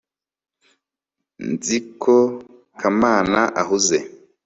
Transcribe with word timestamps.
nzi 1.51 1.77
ko 2.01 2.15
kamana 2.79 3.41
ahuze 3.61 3.99